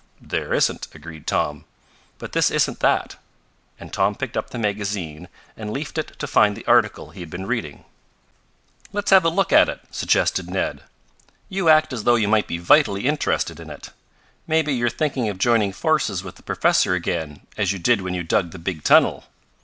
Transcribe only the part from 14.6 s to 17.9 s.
you're thinking of joining forces with the professor again, as you